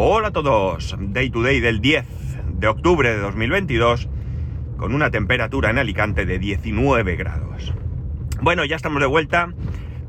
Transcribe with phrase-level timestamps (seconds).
[0.00, 2.06] Hola a todos, Day to Day del 10
[2.52, 4.08] de octubre de 2022
[4.76, 7.74] con una temperatura en Alicante de 19 grados.
[8.40, 9.52] Bueno, ya estamos de vuelta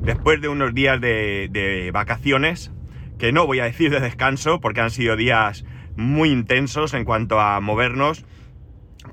[0.00, 2.70] después de unos días de, vacaciones,
[3.18, 5.64] que no voy a decir de descanso porque han sido días
[5.96, 8.24] muy intensos en cuanto a movernos,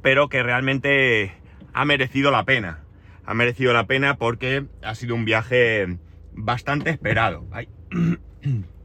[0.03, 1.33] pero que realmente
[1.73, 2.83] ha merecido la pena.
[3.25, 5.97] Ha merecido la pena porque ha sido un viaje
[6.33, 7.47] bastante esperado.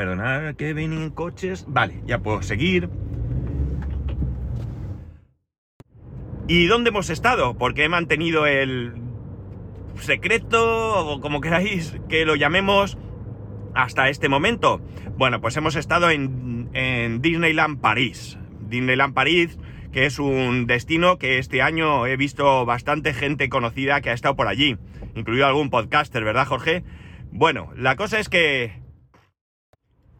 [0.00, 1.66] Perdonad que vienen coches.
[1.68, 2.88] Vale, ya puedo seguir.
[6.48, 7.58] ¿Y dónde hemos estado?
[7.58, 8.94] Porque he mantenido el
[9.96, 12.96] secreto, o como queráis que lo llamemos,
[13.74, 14.80] hasta este momento.
[15.18, 18.38] Bueno, pues hemos estado en, en Disneyland París.
[18.70, 19.58] Disneyland París,
[19.92, 24.34] que es un destino que este año he visto bastante gente conocida que ha estado
[24.34, 24.78] por allí,
[25.14, 26.84] incluido algún podcaster, ¿verdad, Jorge?
[27.32, 28.79] Bueno, la cosa es que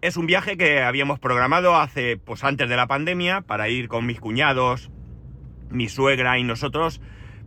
[0.02, 4.06] es un viaje que habíamos programado hace, pues antes de la pandemia, para ir con
[4.06, 4.90] mis cuñados,
[5.70, 7.00] mi suegra y nosotros,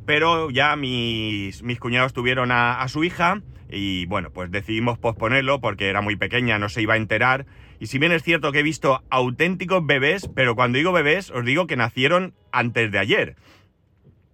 [0.05, 5.89] pero ya mis, mis cuñados tuvieron a, su hija y bueno, pues decidimos posponerlo porque
[5.89, 7.45] era muy pequeña, no se iba a enterar.
[7.79, 11.43] Y si bien es cierto que he visto auténticos bebés, pero cuando digo bebés os
[11.43, 13.35] digo que nacieron antes de ayer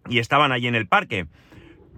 [0.10, 1.28] y estaban allí en el parque.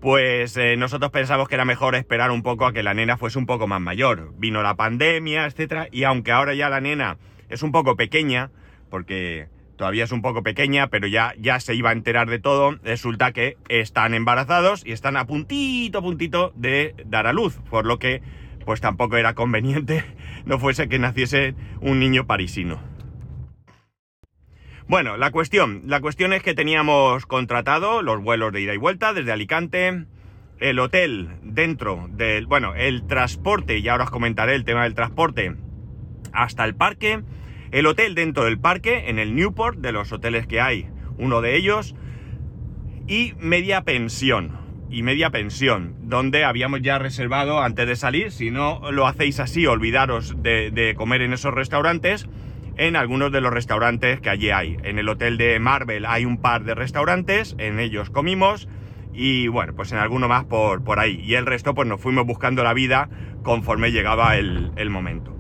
[0.02, 3.38] Pues eh, nosotros pensamos que era mejor esperar un poco a que la nena fuese
[3.38, 4.34] un poco más mayor.
[4.36, 7.18] Vino la pandemia, etcétera, y aunque ahora ya la nena
[7.50, 8.50] es un poco pequeña,
[8.90, 12.80] porque todavía es un poco pequeña, pero ya, ya se iba a enterar de todo.
[12.84, 18.00] Resulta que están embarazados y están a puntito, puntito de dar a luz, por lo
[18.00, 18.24] que
[18.66, 20.04] pues tampoco era conveniente
[20.46, 22.80] no fuese que naciese un niño parisino.
[24.92, 29.14] Bueno, la cuestión, la cuestión es que teníamos contratado los vuelos de ida y vuelta
[29.14, 30.04] desde Alicante,
[30.60, 35.56] el hotel dentro del, bueno, el transporte, y ahora os comentaré el tema del transporte,
[36.34, 37.24] hasta el parque,
[37.72, 41.56] el hotel dentro del parque, en el Newport, de los hoteles que hay, uno de
[41.56, 41.96] ellos,
[43.08, 44.60] y media pensión.
[44.90, 48.30] Y media pensión, donde habíamos ya reservado antes de salir.
[48.30, 52.28] Si no lo hacéis así, olvidaros de, comer en esos restaurantes.
[52.82, 54.76] En algunos de los restaurantes que allí hay.
[54.82, 58.68] En el hotel de Marvel hay un par de restaurantes, en ellos comimos.
[59.14, 61.22] Y bueno, pues en alguno más por, por ahí.
[61.24, 63.08] Y el resto, pues nos fuimos buscando la vida
[63.44, 65.38] conforme llegaba el, el momento.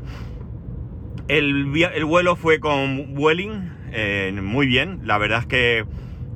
[1.27, 1.65] El,
[2.05, 4.99] vuelo fue con Vueling, eh, muy bien.
[5.03, 5.85] La verdad es que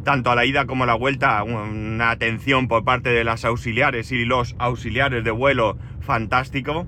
[0.04, 4.12] tanto a la ida como a la vuelta, una atención por parte de las auxiliares
[4.12, 6.88] y los auxiliares de vuelo fantástico.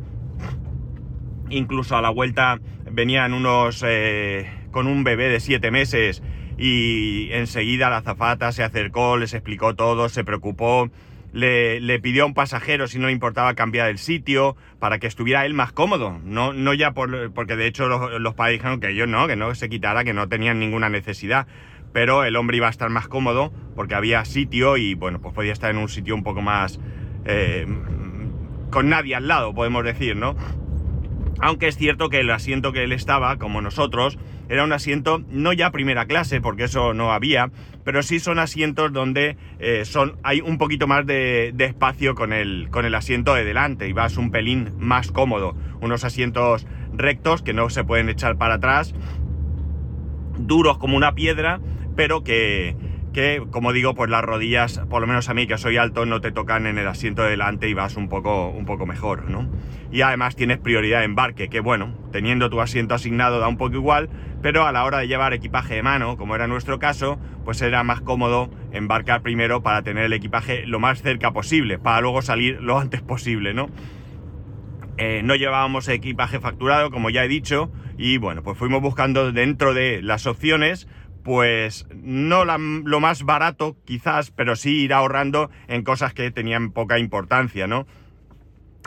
[1.52, 2.60] Incluso a la vuelta
[2.98, 6.24] venían unos eh, con un bebé de 7 meses
[6.58, 10.90] y enseguida la azafata se acercó, les explicó todo, se preocupó
[11.32, 15.46] le, pidió a un pasajero si no le importaba cambiar el sitio para que estuviera
[15.46, 16.20] él más cómodo.
[16.24, 19.54] No, no ya por, porque de hecho los, padres dijeron que ellos no, que no
[19.54, 21.46] se quitara, que no tenían ninguna necesidad.
[21.94, 25.54] Pero el hombre iba a estar más cómodo porque había sitio y bueno, pues podía
[25.54, 26.80] estar en un sitio un poco más...
[27.26, 27.68] Eh,
[28.72, 30.36] con nadie al lado, podemos decir, ¿no?
[31.40, 34.18] Aunque es cierto que el asiento que él estaba, como nosotros,
[34.50, 37.52] era un asiento no ya primera clase, porque eso no había,
[37.84, 42.70] pero sí son asientos donde eh, son, hay un poquito más de, espacio con el,
[42.72, 45.56] con el asiento de delante y vas un pelín más cómodo.
[45.82, 48.96] Unos asientos rectos que no se pueden echar para atrás,
[50.40, 51.60] duros como una piedra,
[51.96, 52.76] pero que,
[53.18, 56.22] que, como digo, pues las rodillas, por lo menos a mí que soy alto, no
[56.22, 59.50] te tocan en el asiento de delante y vas un poco, un poco mejor, ¿no?
[59.92, 63.74] Y además tienes prioridad de embarque, que bueno, teniendo tu asiento asignado da un poco
[63.74, 64.08] igual,
[64.44, 67.84] pero a la hora de llevar equipaje de mano, como era nuestro caso, pues era
[67.84, 72.62] más cómodo embarcar primero para tener el equipaje lo más cerca posible, para luego salir
[72.62, 73.68] lo antes posible, ¿no?
[75.00, 79.74] Eh, no llevábamos equipaje facturado, como ya he dicho, y bueno, pues fuimos buscando dentro
[79.74, 80.88] de las opciones
[81.28, 87.00] pues no lo más barato quizás, pero sí ir ahorrando en cosas que tenían poca
[87.00, 87.86] importancia, ¿no?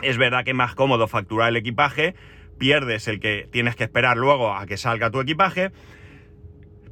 [0.01, 2.15] Es verdad que es más cómodo facturar el equipaje,
[2.57, 5.71] pierdes el que tienes que esperar luego a que salga tu equipaje,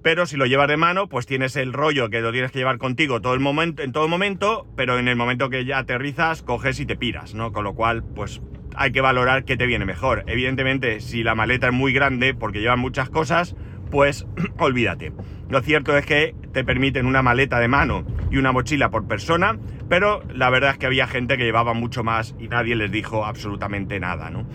[0.04, 2.78] pero si lo llevas de mano, pues tienes el rollo que lo tienes que llevar
[2.78, 6.80] contigo todo el momento, en todo momento, pero en el momento que ya aterrizas, coges
[6.80, 7.54] y te piras, ¿no?
[7.54, 8.40] Con lo cual, pues
[8.76, 10.26] hay que valorar qué te viene mejor.
[10.28, 13.56] Evidentemente, si la maleta es muy grande porque lleva muchas cosas,
[13.90, 14.26] pues
[14.58, 15.12] olvídate.
[15.50, 19.58] Lo cierto es que te permiten una maleta de mano y una mochila por persona,
[19.88, 23.26] pero la verdad es que había gente que llevaba mucho más y nadie les dijo
[23.26, 24.46] absolutamente nada, ¿no?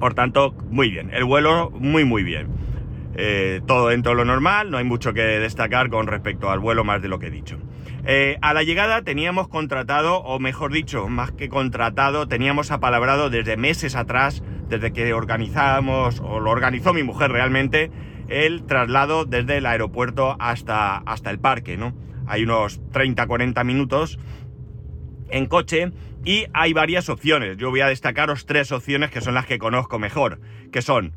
[0.00, 2.48] Por tanto, muy bien, el vuelo muy muy bien.
[3.16, 6.82] eh, todo dentro de lo normal, no hay mucho que destacar con respecto al vuelo
[6.82, 7.58] más de lo que he dicho.
[8.06, 13.56] Eh, a la llegada teníamos contratado, o mejor dicho, más que contratado, teníamos apalabrado desde
[13.56, 17.90] meses atrás, desde que organizamos, o lo organizó mi mujer realmente,
[18.28, 21.94] el traslado desde el aeropuerto hasta, hasta el parque, ¿no?
[22.26, 24.18] Hay unos 30-40 minutos
[25.30, 25.92] en coche
[26.24, 27.56] y hay varias opciones.
[27.56, 30.40] Yo voy a destacaros tres opciones que son las que conozco mejor,
[30.72, 31.12] que son,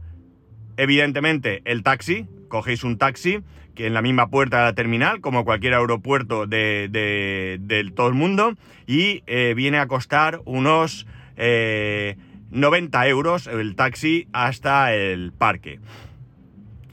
[0.76, 3.42] evidentemente, el taxi, cogéis un taxi
[3.78, 8.56] que en la misma puerta de la terminal, como cualquier aeropuerto de, todo el mundo,
[8.88, 11.06] y eh, viene a costar unos
[11.38, 15.80] 90 eh, euros el taxi hasta el parque.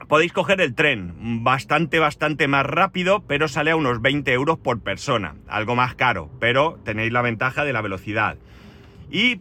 [0.08, 4.80] Podéis coger el tren, bastante, bastante más rápido, pero sale a unos 20 euros por
[4.80, 8.36] persona, algo más caro, pero tenéis la ventaja de la velocidad.
[9.10, 9.40] Y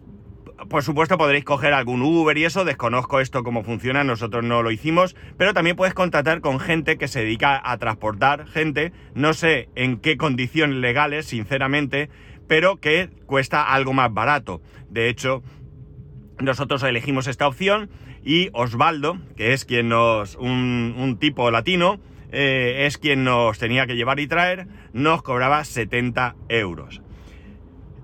[0.69, 4.71] por supuesto podréis coger algún Uber y eso, desconozco esto cómo funciona, nosotros no lo
[4.71, 9.69] hicimos, pero también puedes contratar con gente que se dedica a transportar gente, no sé
[9.75, 12.09] en qué condiciones legales, sinceramente,
[12.47, 14.61] pero que cuesta algo más barato.
[14.89, 15.43] De hecho,
[16.39, 17.89] nosotros elegimos esta opción
[18.23, 21.99] y Osvaldo, que es quien nos, un, tipo latino,
[22.31, 27.01] eh, es quien nos tenía que llevar y traer, nos cobraba 70 euros.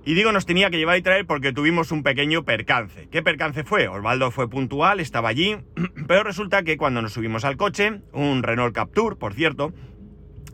[0.05, 3.07] Y digo nos tenía que llevar y traer porque tuvimos un pequeño percance.
[3.11, 3.87] ¿Qué percance fue?
[3.87, 5.57] Osvaldo fue puntual, estaba allí,
[6.07, 9.73] pero resulta que cuando nos subimos al coche, un Renault Capture, por cierto,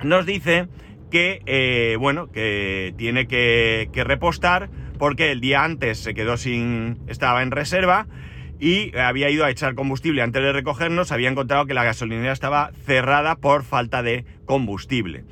[0.04, 0.68] nos dice
[1.10, 7.00] que, eh, bueno, que tiene que, que repostar porque el día antes se quedó sin,
[7.08, 8.08] estaba en reserva
[8.60, 12.72] y había ido a echar combustible antes de recogernos, había encontrado que la gasolinera estaba
[12.86, 15.24] cerrada por falta de combustible.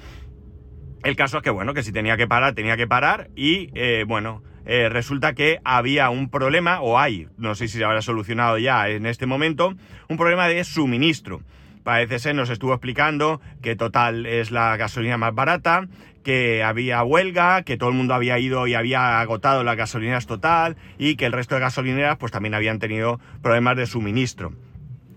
[1.03, 4.05] El caso es que, bueno, que si tenía que parar, tenía que parar y, eh,
[4.07, 8.57] bueno, eh, resulta que había un problema, o hay, no sé si se habrá solucionado
[8.57, 9.75] ya en este momento,
[10.07, 11.41] un problema de suministro.
[11.83, 15.87] Parece ser, nos estuvo explicando que Total es la gasolina más barata,
[16.23, 20.77] que había huelga, que todo el mundo había ido y había agotado las gasolineras Total
[20.97, 24.53] y que el resto de gasolineras pues también habían tenido problemas de suministro.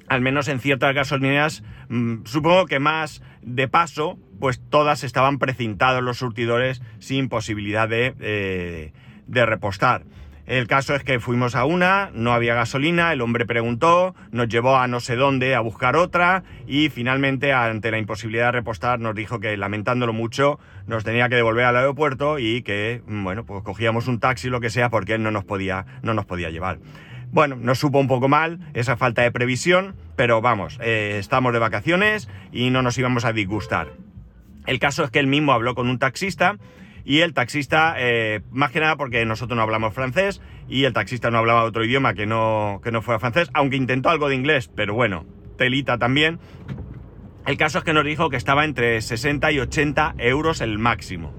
[0.08, 6.02] Al menos en ciertas gasolineras, mm, supongo que más de paso, pues todas estaban precintados
[6.02, 8.92] los surtidores sin posibilidad de, eh,
[9.26, 10.04] de repostar.
[10.46, 14.76] El caso es que fuimos a una, no había gasolina, el hombre preguntó, nos llevó
[14.76, 19.16] a no sé dónde a buscar otra y finalmente ante la imposibilidad de repostar nos
[19.16, 24.06] dijo que lamentándolo mucho nos tenía que devolver al aeropuerto y que bueno, pues cogíamos
[24.06, 26.78] un taxi lo que sea porque él no nos podía no nos podía llevar.
[27.32, 31.58] Bueno, nos supo un poco mal esa falta de previsión, pero vamos, eh, estamos de
[31.58, 33.88] vacaciones y no nos íbamos a disgustar.
[34.64, 36.56] El caso es que él mismo habló con un taxista
[37.06, 41.30] y el taxista, eh, más que nada porque nosotros no hablamos francés y el taxista
[41.30, 44.68] no hablaba otro idioma que no, que no fuera francés, aunque intentó algo de inglés,
[44.74, 45.24] pero bueno,
[45.56, 46.40] telita también.
[47.46, 51.32] El caso es que nos dijo que estaba entre 60 y 80 euros el máximo.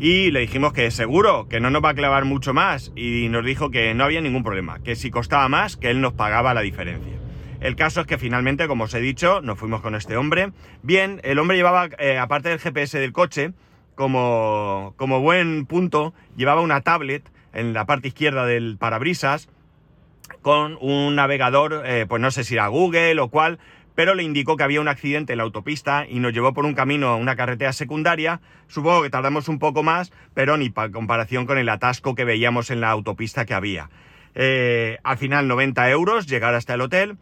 [0.00, 2.92] Y le dijimos que seguro, que no nos va a clavar mucho más.
[2.96, 6.14] Y nos dijo que no había ningún problema, que si costaba más, que él nos
[6.14, 7.12] pagaba la diferencia.
[7.60, 10.50] El caso es que finalmente, como os he dicho, nos fuimos con este hombre.
[10.82, 13.52] Bien, el hombre llevaba, eh, aparte del GPS del coche,
[13.94, 19.48] como, como buen punto, llevaba una tablet en la parte izquierda del parabrisas
[20.42, 23.58] con un navegador, eh, pues no sé si era Google o cual,
[23.94, 26.74] pero le indicó que había un accidente en la autopista y nos llevó por un
[26.74, 28.40] camino a una carretera secundaria.
[28.66, 32.70] Supongo que tardamos un poco más, pero ni para comparación con el atasco que veíamos
[32.70, 33.90] en la autopista que había.
[34.34, 37.16] Eh, al final 90 euros llegar hasta el hotel.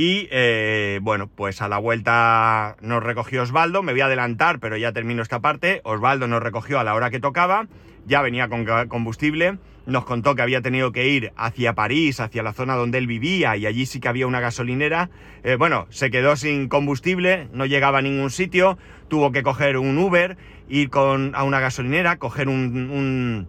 [0.00, 4.76] Y eh, bueno, pues a la vuelta nos recogió Osvaldo, me voy a adelantar, pero
[4.76, 5.80] ya termino esta parte.
[5.82, 7.66] Osvaldo nos recogió a la hora que tocaba,
[8.06, 12.52] ya venía con combustible, nos contó que había tenido que ir hacia París, hacia la
[12.52, 15.10] zona donde él vivía, y allí sí que había una gasolinera.
[15.42, 18.78] Eh, bueno, se quedó sin combustible, no llegaba a ningún sitio,
[19.08, 20.36] tuvo que coger un Uber,
[20.68, 23.48] ir con, a una gasolinera, coger un, un,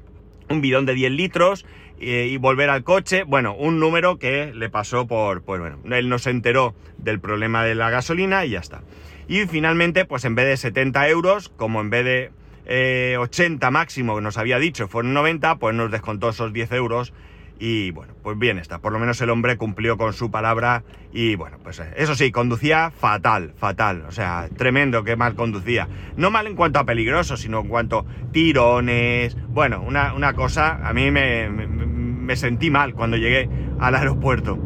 [0.49, 1.63] un bidón de 10 litros
[1.99, 3.23] y, volver al coche.
[3.23, 7.63] Bueno, un número que le pasó por, pues bueno, él no se enteró del problema
[7.63, 8.81] de la gasolina y ya está.
[9.27, 14.15] Y finalmente, pues en vez de 70 euros, como en vez de 80 eh, máximo
[14.15, 17.13] que nos había dicho, fueron 90, pues nos descontó esos 10 euros.
[17.59, 18.79] Y bueno, pues bien está.
[18.79, 20.83] Por lo menos el hombre cumplió con su palabra.
[21.11, 24.05] Y bueno, pues eh, eso sí, conducía fatal, fatal.
[24.07, 25.89] O sea, tremendo que mal conducía.
[26.15, 29.35] No mal en cuanto a peligroso, sino en cuanto a tirones.
[29.49, 33.49] Bueno, una, una cosa, a mí me, me sentí mal cuando llegué
[33.79, 34.57] al aeropuerto.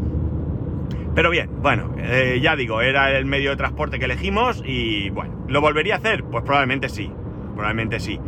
[1.16, 5.46] Pero bien, bueno, eh, ya digo, era el medio de transporte que elegimos y bueno,
[5.48, 6.24] ¿lo volvería a hacer?
[6.24, 7.12] Pues probablemente sí,
[7.54, 8.20] probablemente sí.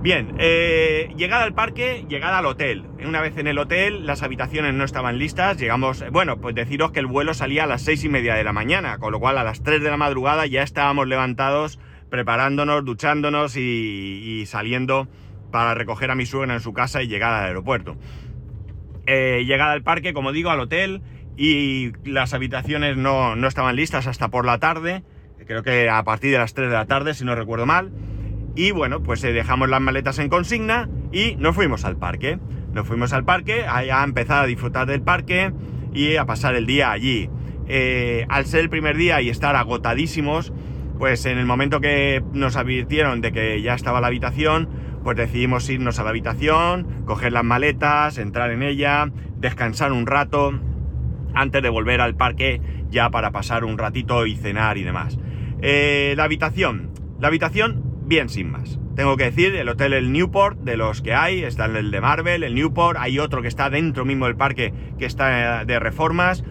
[0.00, 2.84] Bien, eh, llegada al parque, llegada al hotel.
[3.04, 5.58] Una vez en el hotel, las habitaciones no estaban listas.
[5.58, 8.52] Llegamos, bueno, pues deciros que el vuelo salía a las seis y media de la
[8.52, 13.56] mañana, con lo cual a las 3 de la madrugada ya estábamos levantados, preparándonos, duchándonos
[13.56, 15.08] y, saliendo
[15.50, 17.96] para recoger a mi suegra en su casa y llegar al aeropuerto.
[19.06, 21.02] Eh, llegada al parque, como digo, al hotel,
[21.36, 25.02] y las habitaciones no, no estaban listas hasta por la tarde.
[25.44, 27.90] Creo que a partir de las 3 de la tarde, si no recuerdo mal.
[28.58, 32.40] Y bueno, pues eh, dejamos las maletas en consigna y nos fuimos al parque.
[32.72, 35.52] Nos fuimos al parque a, empezar a disfrutar del parque
[35.94, 37.30] y a pasar el día allí.
[37.68, 40.52] Eh, al ser el primer día y estar agotadísimos,
[40.98, 44.68] pues en el momento que nos advirtieron de que ya estaba la habitación,
[45.04, 50.58] pues decidimos irnos a la habitación, coger las maletas, entrar en ella, descansar un rato
[51.32, 52.60] antes de volver al parque
[52.90, 55.16] ya para pasar un ratito y cenar y demás.
[55.62, 56.90] Eh, la habitación.
[57.20, 58.78] La habitación bien sin más.
[58.96, 62.42] Tengo que decir, el hotel El Newport, de los que hay, está el de Marvel,
[62.42, 66.42] el Newport, hay otro que está dentro mismo del parque que está de reformas.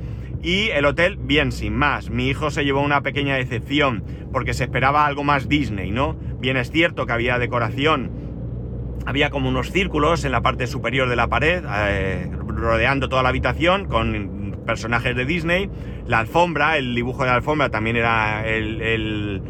[0.41, 2.09] Y el hotel, bien sin más.
[2.09, 6.15] Mi hijo se llevó una pequeña decepción porque se esperaba algo más Disney, ¿no?
[6.39, 8.11] Bien es cierto que había decoración,
[9.05, 13.29] había como unos círculos en la parte superior de la pared, eh, rodeando toda la
[13.29, 15.69] habitación con personajes de Disney.
[16.05, 19.41] La alfombra, el dibujo de la alfombra también era el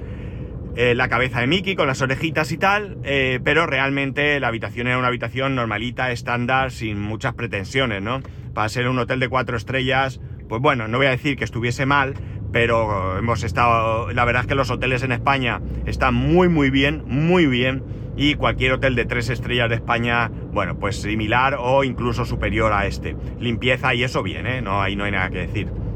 [0.78, 4.86] eh, la cabeza de Mickey con las orejitas y tal, eh, pero realmente la habitación
[4.86, 8.22] era una habitación normalita, estándar, sin muchas pretensiones, ¿no?
[8.54, 11.88] Para ser un hotel de cuatro estrellas, pues bueno, no voy a decir que estuviese
[11.88, 12.14] mal,
[12.52, 17.02] pero hemos estado, la verdad es que los hoteles en España están muy muy bien,
[17.08, 17.84] muy bien,
[18.16, 22.86] y cualquier hotel de tres estrellas de España, bueno, pues similar o incluso superior a
[22.86, 23.16] este.
[23.40, 24.62] Limpieza y eso bien, ¿eh?
[24.62, 25.87] No, ahí no hay nada que decir.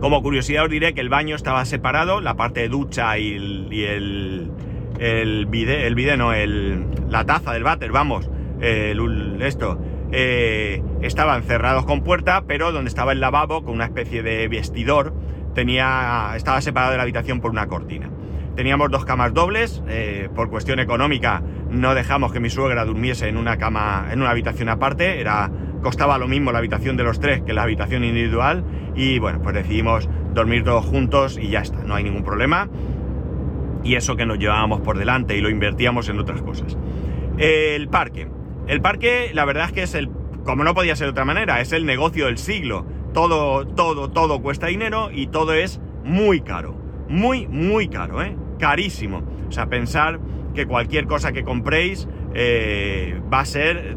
[0.00, 4.50] Como curiosidad os diré que el baño estaba separado, la parte de ducha y el,
[4.98, 9.78] el, bide, el no, el, la taza del váter, vamos, esto,
[10.12, 15.14] eh, estaban cerrados con puerta, pero donde estaba el lavabo, con una especie de vestidor,
[15.54, 18.10] tenía, estaba separado de la habitación por una cortina.
[18.56, 23.36] Teníamos dos camas dobles, eh, por cuestión económica no dejamos que mi suegra durmiese en
[23.36, 25.50] una cama, en una habitación aparte, era
[25.82, 29.54] costaba lo mismo la habitación de los tres que la habitación individual y bueno, pues
[29.54, 32.68] decidimos dormir todos juntos y ya está, no hay ningún problema.
[33.82, 36.76] Y eso que nos llevábamos por delante y lo invertíamos en otras cosas.
[37.38, 38.28] El parque.
[38.66, 40.10] El parque, la verdad es que es el,
[40.44, 42.84] como no podía ser de otra manera, es el negocio del siglo.
[43.14, 46.76] Todo, todo, todo cuesta dinero y todo es muy caro.
[47.08, 48.36] Muy, muy caro, ¿eh?
[48.58, 49.22] Carísimo.
[49.48, 50.20] O sea, pensar
[50.54, 53.96] que cualquier cosa que compréis eh, va a ser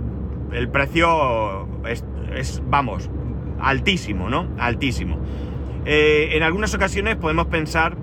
[0.53, 3.09] el precio es, vamos,
[3.59, 4.47] altísimo, ¿no?
[4.57, 5.19] Altísimo.
[5.85, 7.97] Eh, en algunas ocasiones podemos pensar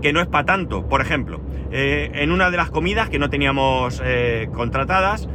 [0.00, 0.88] que no es para tanto.
[0.88, 5.28] Por ejemplo, eh, en una de las comidas que no teníamos eh, contratadas,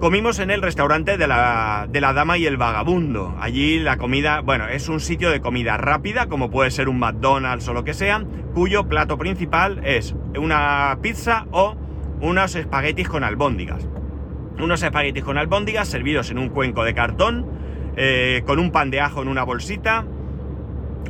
[0.00, 3.34] comimos en el restaurante de la, de la Dama y el Vagabundo.
[3.38, 7.68] Allí la comida, bueno, es un sitio de comida rápida, como puede ser un McDonald's
[7.68, 11.76] o lo que sea, cuyo plato principal es una pizza o
[12.20, 13.88] unos espaguetis con albóndigas
[14.60, 17.46] unos espaguetis con albóndigas servidos en un cuenco de cartón,
[17.96, 20.04] eh, con un pan de ajo en una bolsita,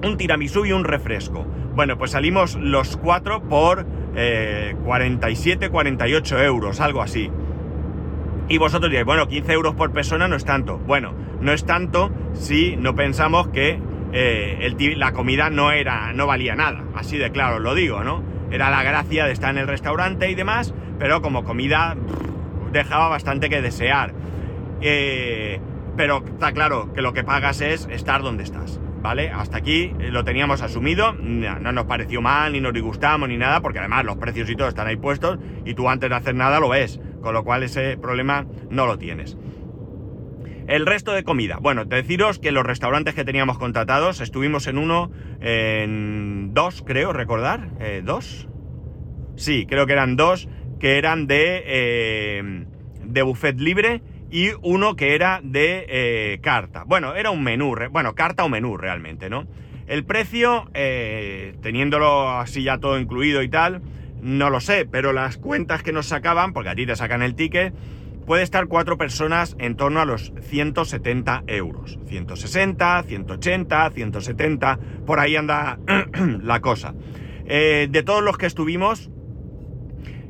[0.03, 1.47] un tiramisú y un refresco.
[1.75, 7.31] Bueno, pues salimos los cuatro por 47, eh, 48 euros, algo así.
[8.49, 10.79] Y vosotros diréis, bueno, 15 euros por persona no es tanto.
[10.79, 13.81] Bueno, no es tanto si no pensamos que
[14.13, 16.85] eh, la comida no era, no valía nada.
[16.95, 18.23] Así de claro lo digo, ¿no?
[18.51, 21.97] Era la gracia de estar en el restaurante y demás, pero como comida
[22.75, 24.13] dejaba bastante que desear.
[24.83, 25.61] Eh,
[25.97, 29.31] pero está claro que lo que pagas es estar donde estás, ¿vale?
[29.31, 33.79] Hasta aquí lo teníamos asumido, no nos pareció mal, ni nos disgustamos, ni nada, porque
[33.79, 36.69] además los precios y todo están ahí puestos y tú antes de hacer nada lo
[36.69, 39.39] ves, con lo cual ese problema no lo tienes.
[40.67, 41.59] El resto de comida.
[41.61, 47.69] Bueno, deciros que los restaurantes que teníamos contratados, estuvimos en uno, en dos, creo, recordar,
[47.81, 48.49] eh, dos.
[49.37, 52.65] Sí, creo que eran dos que eran de, eh,
[53.05, 56.85] de buffet libre y uno que era de eh, carta.
[56.87, 59.47] Bueno, era un menú, bueno, carta o menú realmente, ¿no?
[59.87, 63.83] El precio, eh, teniéndolo así ya todo incluido y tal,
[64.23, 67.35] no lo sé, pero las cuentas que nos sacaban, porque a ti te sacan el
[67.35, 67.75] ticket,
[68.27, 71.99] puede estar cuatro personas en torno a los 170 euros.
[72.07, 75.79] 160, 180, 170, por ahí anda
[76.43, 76.95] la cosa.
[77.45, 79.11] de todos los que estuvimos,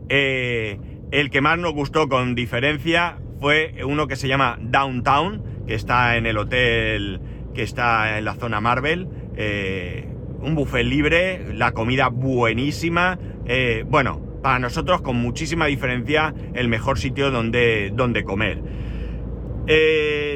[0.08, 0.78] eh,
[1.10, 6.16] el que más nos gustó con diferencia fue uno que se llama Downtown, que está
[6.16, 7.20] en el hotel
[7.54, 9.08] que está en la zona Marvel.
[9.36, 10.08] Eh,
[10.40, 13.18] un buffet libre, la comida buenísima.
[13.46, 18.62] Eh, bueno, para nosotros con muchísima diferencia el mejor sitio donde, donde comer.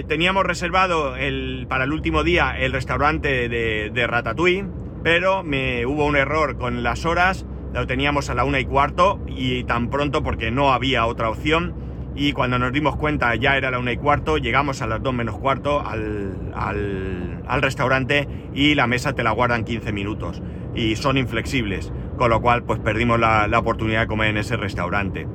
[0.08, 4.64] Teníamos reservado el, para el último día el restaurante de, de Ratatouille,
[5.02, 9.20] pero me, hubo un error con las horas, lo teníamos a la una y cuarto
[9.26, 11.74] y tan pronto porque no había otra opción
[12.14, 15.14] y cuando nos dimos cuenta ya era la una y cuarto, llegamos a las dos
[15.14, 20.42] menos cuarto al, al, restaurante y la mesa te la guardan 15 minutos
[20.74, 24.56] y son inflexibles, con lo cual pues perdimos la, la oportunidad de comer en ese
[24.56, 25.28] restaurante.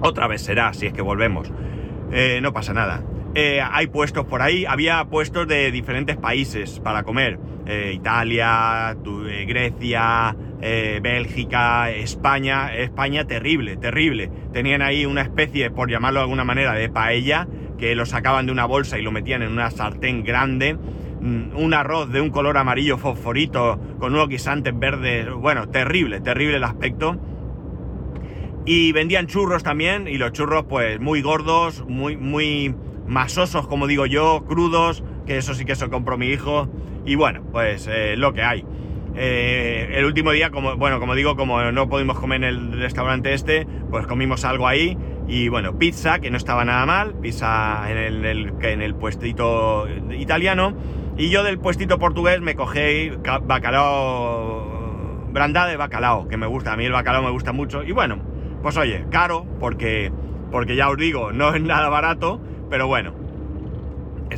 [0.00, 1.50] Otra vez será, si es que volvemos.
[2.12, 3.02] Eh, no pasa nada.
[3.34, 7.38] Eh, hay puestos por ahí, había puestos de diferentes países para comer.
[7.66, 8.96] Eh, Italia,
[9.46, 12.74] Grecia, Bélgica, España.
[12.74, 14.30] España terrible, terrible.
[14.52, 17.46] Tenían ahí una especie, por llamarlo de alguna manera, de paella,
[17.78, 20.76] que lo sacaban de una bolsa y lo metían en una sartén grande.
[21.20, 25.32] Mm, un arroz de un color amarillo fosforito con unos guisantes verdes.
[25.32, 27.18] Bueno, terrible, terrible el aspecto.
[28.66, 32.74] Y vendían churros también, y los churros pues muy gordos, muy, muy
[33.06, 36.68] masosos, como digo yo, crudos, que eso sí que eso compró mi hijo.
[37.06, 38.64] Y bueno, pues eh, lo que hay.
[39.16, 43.32] Eh, el último día, como, bueno, como digo, como no pudimos comer en el restaurante
[43.32, 44.98] este, pues comimos algo ahí.
[45.26, 50.74] Y bueno, pizza, que no estaba nada mal, pizza en el, en el puestito italiano.
[51.16, 56.76] Y yo del puestito portugués me cogí bacalao, brandada de bacalao, que me gusta, a
[56.76, 57.82] mí el bacalao me gusta mucho.
[57.84, 58.18] Y bueno,
[58.62, 60.12] pues oye, caro, porque,
[60.50, 63.14] porque ya os digo, no es nada barato, pero bueno,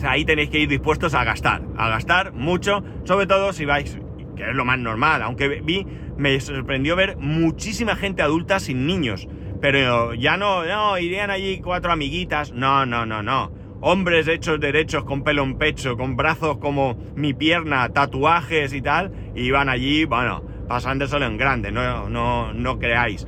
[0.07, 3.99] ahí tenéis que ir dispuestos a gastar, a gastar mucho, sobre todo si vais,
[4.37, 9.29] que es lo más normal, aunque vi, me sorprendió ver muchísima gente adulta sin niños,
[9.61, 15.05] pero ya no, no, irían allí cuatro amiguitas, no, no, no, no, hombres hechos derechos
[15.05, 20.05] con pelo en pecho, con brazos como mi pierna, tatuajes y tal, y iban allí,
[20.05, 23.27] bueno, pasando solo en grande, no, no, no creáis.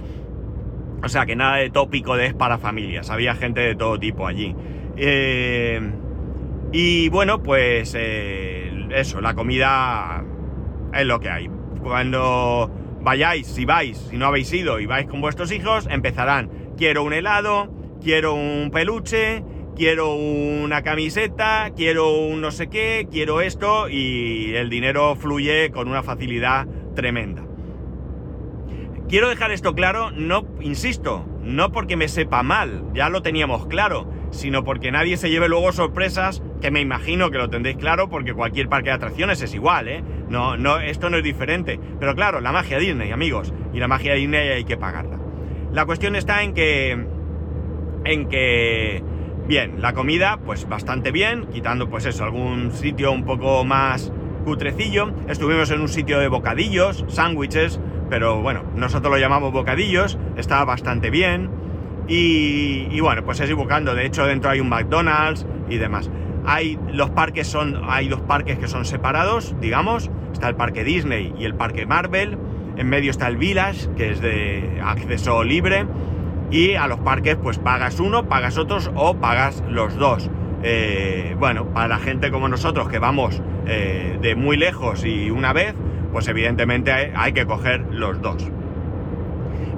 [1.02, 4.26] O sea que nada de tópico de es para familias, había gente de todo tipo
[4.26, 4.54] allí.
[4.96, 5.80] Eh,
[6.72, 10.24] y bueno, pues eh, eso, la comida
[10.94, 11.50] es lo que hay.
[11.82, 17.04] Cuando vayáis, si vais, si no habéis ido y vais con vuestros hijos, empezarán, quiero
[17.04, 19.42] un helado, quiero un peluche,
[19.76, 25.88] quiero una camiseta, quiero un no sé qué, quiero esto y el dinero fluye con
[25.88, 27.44] una facilidad tremenda.
[29.08, 34.06] Quiero dejar esto claro, no, insisto, no porque me sepa mal, ya lo teníamos claro,
[34.30, 38.34] sino porque nadie se lleve luego sorpresas, que me imagino que lo tendréis claro, porque
[38.34, 40.02] cualquier parque de atracciones es igual, ¿eh?
[40.28, 41.80] No, no, esto no es diferente.
[41.98, 45.18] Pero claro, la magia Disney, amigos, y la magia Disney hay que pagarla.
[45.72, 47.06] La cuestión está en que.
[48.04, 49.02] En que.
[49.46, 54.12] Bien, la comida, pues bastante bien, quitando pues eso, algún sitio un poco más
[54.44, 55.10] cutrecillo.
[55.28, 61.10] Estuvimos en un sitio de bocadillos, sándwiches, pero bueno, nosotros lo llamamos bocadillos, estaba bastante
[61.10, 61.50] bien.
[62.08, 63.94] Y, bueno, pues es buscando.
[63.94, 66.10] De hecho, dentro hay un McDonald's y demás.
[66.46, 70.10] Hay los parques son, hay dos parques que son separados, digamos.
[70.32, 72.38] Está el parque Disney y el parque Marvel.
[72.76, 75.86] En medio está el Village, que es de acceso libre.
[76.50, 80.30] Y a los parques, pues pagas uno, pagas otros o pagas los dos.
[80.62, 85.52] Eh, bueno, para la gente como nosotros que vamos eh, de muy lejos y una
[85.52, 85.74] vez,
[86.12, 88.50] pues evidentemente hay que coger los dos.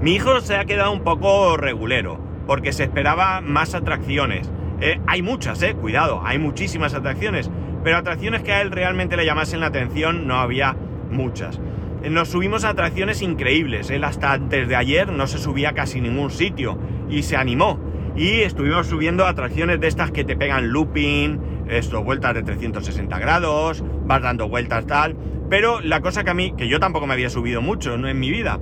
[0.03, 4.51] Mi hijo se ha quedado un poco regulero, porque se esperaba más atracciones.
[4.81, 7.51] Eh, hay muchas, eh, cuidado, hay muchísimas atracciones,
[7.85, 10.75] pero atracciones que a él realmente le llamasen la atención no había
[11.11, 11.61] muchas.
[12.03, 15.75] Eh, nos subimos a atracciones increíbles, él hasta antes de ayer no se subía a
[15.75, 16.79] casi ningún sitio
[17.11, 17.79] y se animó.
[18.17, 23.85] Y estuvimos subiendo atracciones de estas que te pegan looping, esto, vueltas de 360 grados,
[24.07, 25.15] vas dando vueltas tal.
[25.51, 28.31] Pero la cosa que a mí, que yo tampoco me había subido mucho en mi
[28.31, 28.61] vida,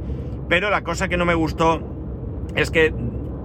[0.49, 1.81] pero la cosa que no me gustó
[2.55, 2.95] es que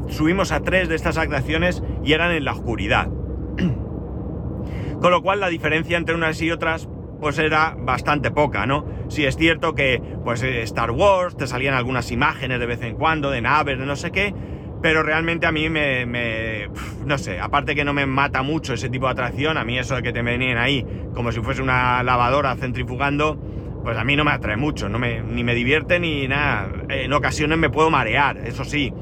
[0.09, 3.09] subimos a tres de estas atracciones y eran en la oscuridad.
[5.01, 6.87] Con lo cual la diferencia entre unas y otras
[7.19, 8.85] pues era bastante poca, ¿no?
[9.07, 12.95] Sí es cierto que pues eh, Star Wars te salían algunas imágenes de vez en
[12.95, 14.33] cuando de naves, de no sé qué,
[14.81, 16.67] pero realmente a mí me, me,
[17.05, 19.95] no sé, aparte que no me mata mucho ese tipo de atracción, a mí eso
[19.95, 23.39] de que te venían ahí como si fuese una lavadora centrifugando,
[23.83, 26.71] pues a mí no me atrae mucho, no me, ni me divierte ni nada.
[26.89, 28.93] En ocasiones me puedo marear, eso sí.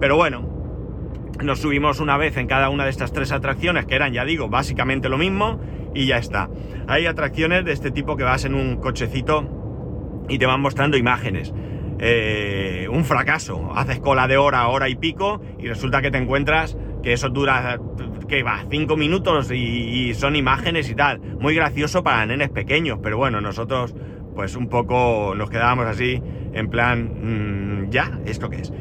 [0.00, 0.48] Pero bueno,
[1.42, 4.48] nos subimos una vez en cada una de estas tres atracciones, que eran, ya digo,
[4.48, 5.60] básicamente lo mismo,
[5.94, 6.48] y ya está.
[6.86, 11.52] Hay atracciones de este tipo que vas en un cochecito y te van mostrando imágenes.
[11.98, 13.70] Eh, un fracaso.
[13.76, 17.78] Haces cola de hora, hora y pico, y resulta que te encuentras que eso dura,
[18.28, 21.20] que va, cinco minutos y, son imágenes y tal.
[21.20, 23.94] Muy gracioso para nenes pequeños, pero bueno, nosotros
[24.34, 28.72] pues un poco nos quedábamos así, en plan, mm, ya, ¿esto qué es?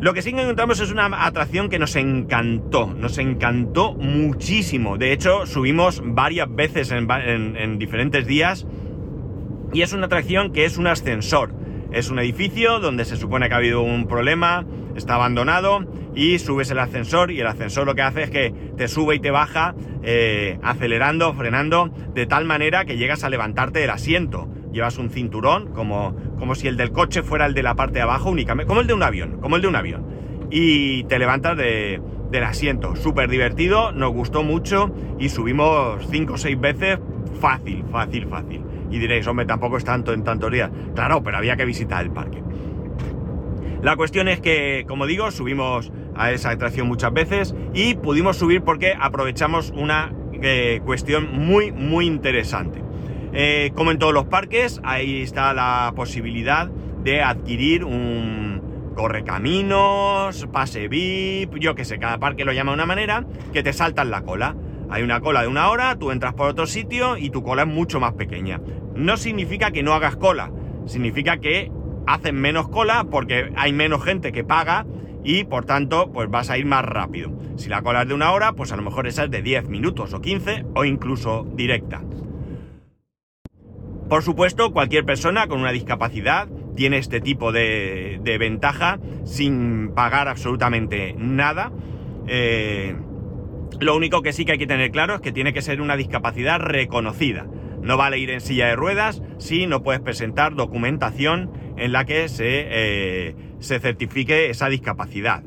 [0.00, 4.96] Lo que sí que encontramos es una atracción que nos encantó, nos encantó muchísimo.
[4.96, 8.64] De hecho, subimos varias veces en, diferentes días
[9.72, 11.52] y es una atracción que es un ascensor.
[11.90, 15.80] Es un edificio donde se supone que ha habido un problema, está abandonado
[16.14, 19.18] y subes el ascensor y el ascensor lo que hace es que te sube y
[19.18, 24.98] te baja eh, acelerando, frenando, de tal manera que llegas a levantarte del asiento llevas
[24.98, 28.30] un cinturón, como, como si el del coche fuera el de la parte de abajo
[28.30, 30.04] únicamente, como el de un avión, como el de un avión.
[30.50, 32.00] Y te levantas de,
[32.30, 32.96] del asiento.
[32.96, 36.98] Súper divertido, nos gustó mucho y subimos 5 o 6 veces
[37.40, 38.62] fácil, fácil, fácil.
[38.90, 40.70] Y diréis, hombre, tampoco es tanto en tantos días.
[40.94, 42.42] Claro, pero había que visitar el parque.
[43.82, 48.62] La cuestión es que, como digo, subimos a esa atracción muchas veces y pudimos subir
[48.62, 52.82] porque aprovechamos una eh, cuestión muy, muy interesante.
[53.32, 58.38] Eh, como en todos los parques, ahí está la posibilidad de adquirir un
[58.98, 63.72] correcaminos, pase VIP, yo que sé, cada parque lo llama de una manera, que te
[63.72, 64.56] saltan la cola.
[64.90, 67.68] Hay una cola de una hora, tú entras por otro sitio y tu cola es
[67.68, 68.60] mucho más pequeña.
[68.96, 70.50] No significa que no hagas cola,
[70.86, 71.70] significa que
[72.06, 74.84] hacen menos cola porque hay menos gente que paga
[75.22, 77.30] y por tanto pues vas a ir más rápido.
[77.56, 79.68] Si la cola es de una hora, pues a lo mejor esa es de 10
[79.68, 82.02] minutos o 15 o incluso directa.
[84.08, 91.14] Por supuesto, cualquier persona con una discapacidad tiene este tipo de, ventaja sin pagar absolutamente
[91.18, 91.72] nada.
[92.26, 92.96] Eh,
[93.80, 95.96] lo único que sí que hay que tener claro es que tiene que ser una
[95.96, 97.46] discapacidad reconocida.
[97.82, 102.28] No vale ir en silla de ruedas si no puedes presentar documentación en la que
[102.30, 105.42] se, eh, certifique esa discapacidad.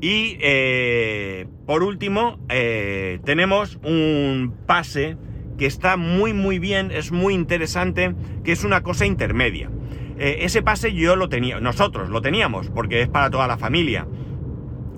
[0.00, 5.16] Y eh, por último, tenemos un pase
[5.58, 9.70] que está muy muy bien, es muy interesante, que es una cosa intermedia.
[10.18, 14.06] Eh, ese pase yo lo tenía, nosotros lo teníamos, porque es para toda la familia.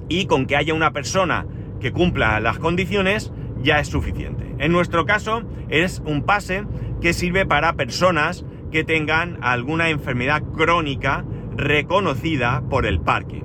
[0.09, 1.47] Y con que haya una persona
[1.81, 4.55] que cumpla las condiciones, ya es suficiente.
[4.59, 6.65] En nuestro caso, es un pase
[7.01, 11.25] que sirve para personas que tengan alguna enfermedad crónica
[11.57, 13.43] reconocida por el parque.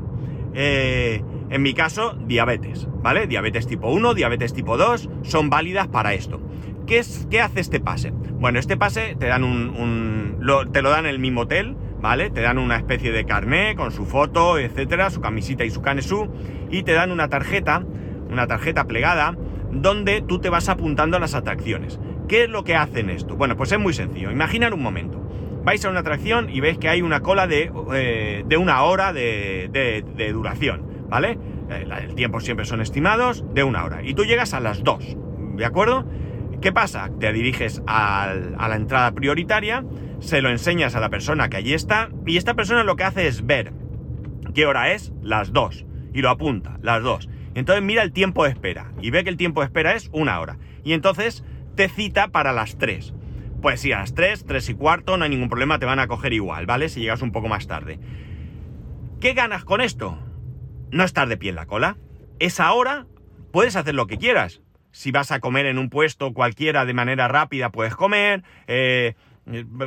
[0.53, 3.27] Eh, en mi caso, diabetes, ¿vale?
[3.27, 6.41] Diabetes tipo 1, diabetes tipo 2 son válidas para esto.
[6.89, 8.09] ¿Qué, hace este pase?
[8.09, 10.39] Bueno, este pase te dan un,
[10.73, 12.31] te lo dan en el mismo hotel, ¿vale?
[12.31, 16.27] Te dan una especie de carné con su foto, etcétera, su camisita y su canesú,
[16.71, 17.85] y te dan una tarjeta,
[18.31, 19.37] una tarjeta plegada,
[19.71, 21.99] donde tú te vas apuntando a las atracciones.
[22.27, 23.35] ¿Qué es lo que hacen esto?
[23.35, 24.31] Bueno, pues es muy sencillo.
[24.31, 25.21] Imaginar un momento.
[25.63, 30.31] Vais a una atracción y veis que hay una cola de, eh, una hora de,
[30.33, 31.37] duración, ¿vale?
[31.69, 34.01] Eh, el tiempo siempre son estimados de una hora.
[34.01, 35.15] Y tú llegas a las dos,
[35.55, 36.07] ¿de acuerdo?
[36.61, 37.09] ¿Qué pasa?
[37.21, 39.85] Te diriges a la entrada prioritaria,
[40.19, 43.27] se lo enseñas a la persona que allí está y esta persona lo que hace
[43.27, 43.71] es ver
[44.53, 47.29] qué hora es, las dos, y lo apunta, las dos.
[47.55, 50.37] Entonces mira el tiempo de espera y ve que el tiempo de espera es una
[50.41, 50.57] hora.
[50.83, 51.45] Y entonces
[51.75, 53.13] te cita para las tres.
[53.61, 56.07] Pues sí, a las tres, tres y cuarto, no hay ningún problema, te van a
[56.07, 56.89] coger igual, ¿vale?
[56.89, 57.99] Si llegas un poco más tarde.
[59.21, 60.17] ¿Qué ganas con esto?
[60.91, 61.97] No estar de pie en la cola.
[62.39, 63.07] Esa hora
[63.51, 64.61] puedes hacer lo que quieras
[64.99, 69.13] si vas a comer en un puesto cualquiera de manera rápida, puedes comer, eh,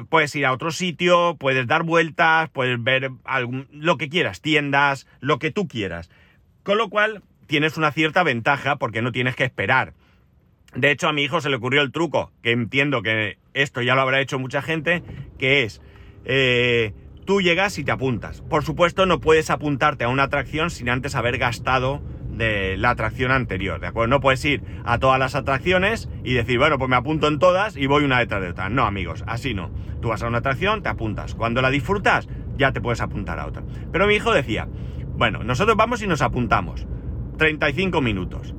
[0.08, 3.10] puedes ir a otro sitio, puedes dar vueltas, puedes ver
[3.72, 6.08] lo que quieras, tiendas, lo que tú quieras.
[6.62, 9.92] Con lo cual tienes una cierta ventaja porque no tienes que esperar.
[10.74, 13.94] De hecho, a mi hijo se le ocurrió el truco, que entiendo que esto ya
[13.94, 15.02] lo habrá hecho mucha gente,
[15.38, 15.82] que es,
[16.24, 16.94] eh,
[17.26, 18.40] tú llegas y te apuntas.
[18.40, 22.00] Por supuesto, no puedes apuntarte a una atracción sin antes haber gastado
[22.32, 24.08] de la atracción anterior, ¿de acuerdo?
[24.08, 27.76] No puedes ir a todas las atracciones y decir, bueno, pues me apunto en todas
[27.76, 28.68] y voy una detrás de otra.
[28.68, 29.70] No, amigos, así no.
[30.00, 31.34] Tú vas a una atracción, te apuntas.
[31.34, 33.62] Cuando la disfrutas, ya te puedes apuntar a otra.
[33.92, 34.68] Pero mi hijo decía,
[35.14, 36.86] bueno, nosotros vamos y nos apuntamos.
[37.38, 38.54] 35 minutos.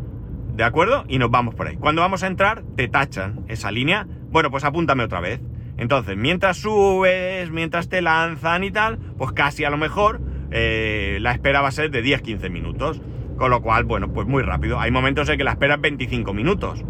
[0.56, 1.06] ¿De acuerdo?
[1.08, 1.78] Y nos vamos por ahí.
[1.78, 4.08] Cuando vamos a entrar, te tachan esa línea.
[4.30, 5.42] Bueno, pues apúntame otra vez.
[5.78, 11.32] Entonces, mientras subes, mientras te lanzan y tal, pues casi a lo mejor eh, la
[11.32, 13.02] espera va a ser de 10-15 minutos.
[13.38, 14.80] Con lo cual, bueno, pues muy rápido.
[14.80, 16.84] Hay momentos en que la esperas 25 minutos.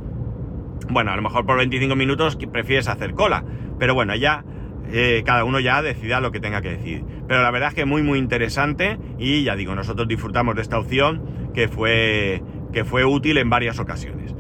[0.89, 3.43] Bueno, a lo mejor por 25 minutos prefieres hacer cola.
[3.79, 4.43] Pero bueno, ya
[4.91, 7.03] eh, cada uno ya decida lo que tenga que decir.
[7.27, 10.77] Pero la verdad es que muy muy interesante y ya digo, nosotros disfrutamos de esta
[10.77, 14.35] opción que fue, que fue útil en varias ocasiones.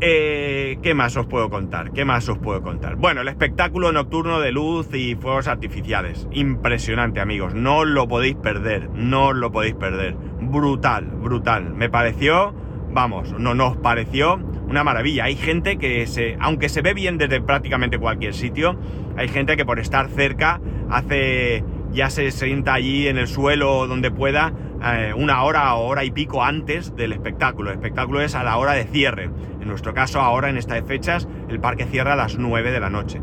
[0.00, 1.92] Eh, ¿Qué más os puedo contar?
[1.92, 2.96] ¿Qué más os puedo contar?
[2.96, 6.28] Bueno, el espectáculo nocturno de luz y fuegos artificiales.
[6.32, 7.54] Impresionante, amigos.
[7.54, 8.90] No lo podéis perder.
[8.90, 10.14] No lo podéis perder.
[10.40, 11.72] Brutal, brutal.
[11.74, 12.54] Me pareció,
[12.90, 15.24] vamos, no nos pareció una maravilla.
[15.24, 18.78] Hay gente que se, aunque se ve bien desde prácticamente cualquier sitio,
[19.16, 24.10] hay gente que por estar cerca hace ya se sienta allí en el suelo donde
[24.10, 24.52] pueda
[24.94, 27.70] eh, una hora o hora y pico antes del espectáculo.
[27.70, 29.30] El espectáculo es a la hora de cierre.
[29.60, 32.90] En nuestro caso, ahora en estas fechas, el parque cierra a las 9 de la
[32.90, 33.20] noche.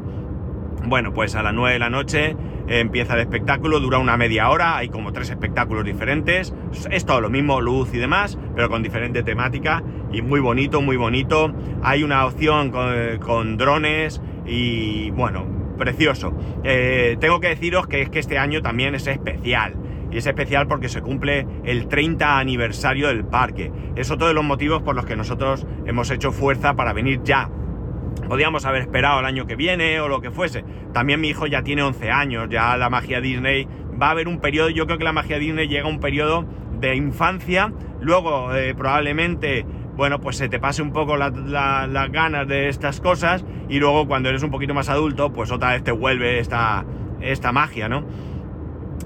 [0.86, 2.36] Bueno, pues a las 9 de la noche
[2.68, 6.54] eh, empieza el espectáculo, dura una media hora, hay como tres espectáculos diferentes,
[6.92, 10.98] es todo lo mismo, luz y demás, pero con diferente temática y muy bonito, muy
[10.98, 11.54] bonito.
[11.82, 15.46] Hay una opción con, drones y bueno,
[15.78, 16.34] precioso.
[16.64, 19.76] Eh, tengo que deciros que es que este año también es especial.
[20.14, 23.72] Y es especial porque se cumple el 30 aniversario del parque.
[23.96, 27.50] Es otro de los motivos por los que nosotros hemos hecho fuerza para venir ya
[28.28, 30.64] Podíamos haber esperado el año que viene o lo que fuese.
[30.94, 33.68] También mi hijo ya tiene 11 años, ya la magia Disney
[34.02, 36.46] va a haber un periodo, yo creo que la magia Disney llega a un periodo
[36.80, 37.72] de infancia,
[38.02, 43.46] luego eh, probablemente, bueno, pues se te pase un poco las ganas de estas cosas
[43.70, 46.86] y luego cuando eres un poquito más adulto, pues otra vez te vuelve esta,
[47.22, 48.06] esta magia, ¿no?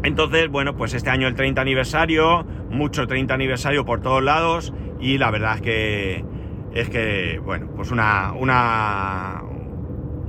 [0.08, 5.18] Entonces, bueno, pues este año el 30 aniversario, mucho 30 aniversario por todos lados y
[5.18, 6.26] la verdad es que
[6.74, 9.44] es que, bueno, pues una, una,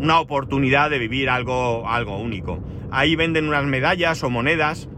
[0.00, 2.60] una oportunidad de vivir algo, algo único.
[2.90, 4.88] Ahí venden unas medallas o monedas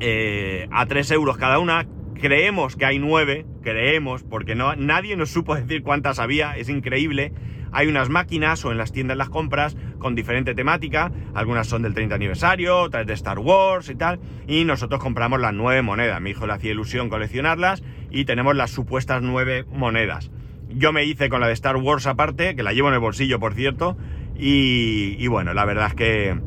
[0.00, 1.86] eh, a 3 euros cada una.
[2.20, 7.32] Creemos que hay 9, creemos, porque no, nadie nos supo decir cuántas había, es increíble.
[7.76, 11.92] Hay unas máquinas o en las tiendas las compras con diferente temática, algunas son del
[11.92, 16.18] 30 aniversario, otras de Star Wars y tal, y nosotros compramos las 9 monedas.
[16.22, 20.30] Mi hijo le hacía ilusión coleccionarlas y tenemos las supuestas 9 monedas.
[20.70, 23.38] Yo me hice con la de Star Wars aparte, que la llevo en el bolsillo,
[23.38, 23.98] por cierto.
[24.34, 26.40] Y, bueno, la verdad es que.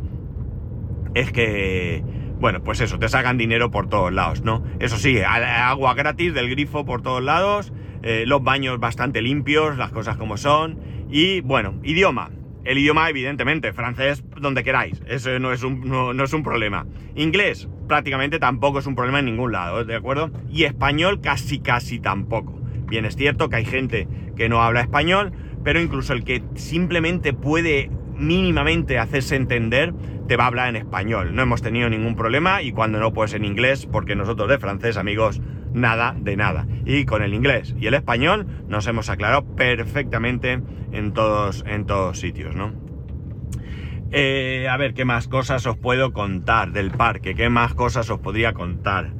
[1.14, 2.04] Es que.
[2.40, 4.64] Bueno, pues eso, te sacan dinero por todos lados, ¿no?
[4.80, 9.92] Eso sí, agua gratis del grifo por todos lados, eh, los baños bastante limpios, las
[9.92, 10.80] cosas como son.
[11.10, 12.30] Y bueno, idioma.
[12.66, 16.86] El idioma, evidentemente, francés donde queráis, eso no es, un, no es un problema.
[17.16, 20.32] Inglés, prácticamente tampoco es un problema en ningún lado, ¿de acuerdo?
[20.50, 22.62] Y español casi casi tampoco.
[22.88, 27.34] Bien, es cierto que hay gente que no habla español, pero incluso el que simplemente
[27.34, 29.94] puede mínimamente hacerse entender,
[30.28, 31.36] te va a hablar en español.
[31.36, 34.98] No hemos tenido ningún problema y cuando no, pues en inglés, porque nosotros de francés,
[34.98, 35.42] amigos,
[35.74, 36.68] nada de nada.
[36.86, 42.20] Y con el inglés y el español nos hemos aclarado perfectamente en todos, en todos
[42.20, 42.74] sitios, ¿no?
[44.12, 47.36] Eh, a ver, ¿qué más cosas os puedo contar del parque?
[47.36, 49.14] ¿Qué más cosas os podría contar?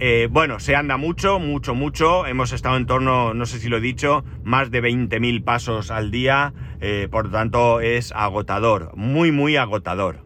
[0.00, 2.26] Eh, bueno, se anda mucho, mucho, mucho.
[2.26, 6.10] Hemos estado en torno, no sé si lo he dicho, más de 20.000 pasos al
[6.10, 6.54] día.
[6.80, 10.24] Eh, por lo tanto, es agotador, muy, muy agotador.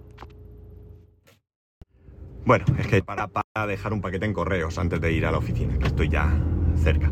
[2.45, 5.39] Bueno, es que para, para dejar un paquete en correos antes de ir a la
[5.39, 6.33] oficina, que estoy ya
[6.77, 7.11] cerca.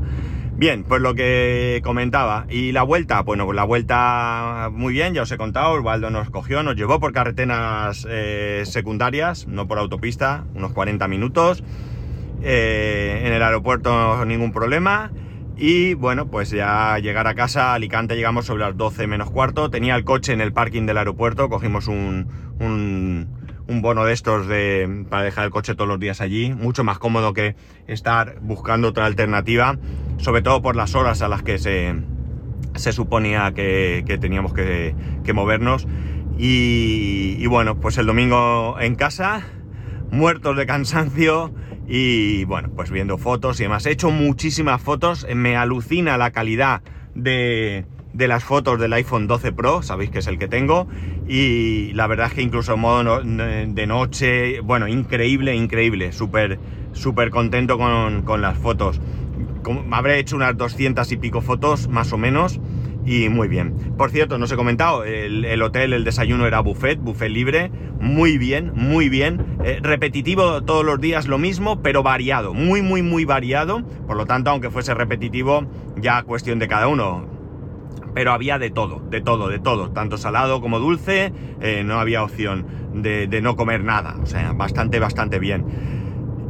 [0.55, 2.47] Bien, pues lo que comentaba.
[2.49, 6.63] Y la vuelta, bueno, la vuelta muy bien, ya os he contado, Osvaldo nos cogió,
[6.63, 11.63] nos llevó por carreteras eh, secundarias, no por autopista, unos 40 minutos.
[12.43, 15.11] Eh, en el aeropuerto ningún problema.
[15.57, 19.71] Y bueno, pues ya llegar a casa, Alicante llegamos sobre las 12 menos cuarto.
[19.71, 22.29] Tenía el coche en el parking del aeropuerto, cogimos un,
[23.69, 26.53] bono de estos de, para dejar el coche todos los días allí.
[26.53, 29.79] Mucho más cómodo que estar buscando otra alternativa,
[30.19, 31.95] sobre todo por las horas a las que se,
[32.75, 34.95] se suponía que, teníamos que,
[35.35, 35.87] movernos.
[36.39, 39.47] Y, y bueno, pues el domingo en casa,
[40.11, 41.53] muertos de cansancio
[41.89, 43.87] y bueno, pues viendo fotos y demás.
[43.87, 46.83] He hecho muchísimas fotos, me alucina la calidad
[47.15, 50.87] de, de las fotos del iPhone 12 Pro, sabéis que es el que tengo,
[51.29, 56.59] y la verdad es que incluso en modo de noche, bueno, increíble, increíble, súper,
[56.93, 59.01] súper contento con, con las fotos.
[59.91, 62.61] Habré hecho unas 200 y pico fotos, más o menos,
[63.07, 63.75] y muy bien.
[63.97, 68.37] Por cierto, no os he comentado, el, hotel, el desayuno era buffet, buffet libre, muy
[68.37, 69.59] bien, muy bien.
[69.65, 73.83] Eh, repetitivo todos los días lo mismo, pero variado, muy, muy, muy variado.
[74.07, 77.36] Por lo tanto, aunque fuese repetitivo, ya cuestión de cada uno.
[78.17, 82.23] Pero había de todo, de todo, de todo, tanto salado como dulce, eh, no había
[82.23, 85.67] opción de, no comer nada, o sea, bastante, bastante bien.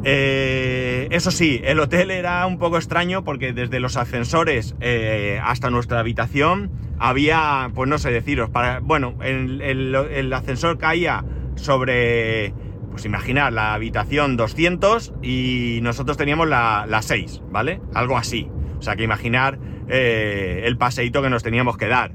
[0.05, 5.69] Eh, eso sí, el hotel era un poco extraño porque desde los ascensores eh, hasta
[5.69, 11.25] nuestra habitación había, pues no sé deciros, para, bueno, el, ascensor caía
[11.57, 12.55] sobre,
[12.93, 17.81] pues imaginar, la habitación 200 y nosotros teníamos la, 6, ¿vale?
[17.93, 18.49] Algo así.
[18.79, 22.13] O sea que imaginar eh, el paseíto que nos teníamos que dar.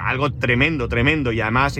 [0.00, 1.76] algo tremendo, tremendo y además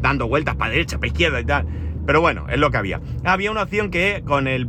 [0.00, 1.66] dando vueltas para derecha, para izquierda y tal.
[2.06, 3.00] Pero bueno, es lo que había.
[3.24, 4.68] Había una opción que con el.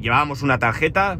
[0.00, 1.18] llevábamos una tarjeta,